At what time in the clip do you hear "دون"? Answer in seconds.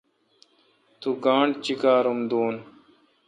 2.29-2.55